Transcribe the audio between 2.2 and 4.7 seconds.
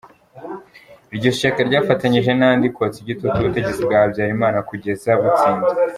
n’andi kotsa igitutu ubutegetsi bwa Habyarimana